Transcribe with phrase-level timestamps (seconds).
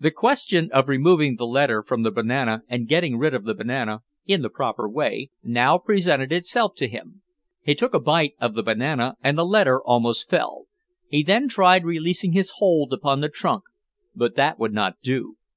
[0.00, 4.00] The question of removing the letter from the banana and getting rid of the banana
[4.26, 7.22] (in the proper way) now presented itself to him.
[7.62, 10.66] He took a bite of the banana and the letter almost fell.
[11.06, 13.62] He then tried releasing his hold upon the trunk
[14.12, 15.36] but that would not do.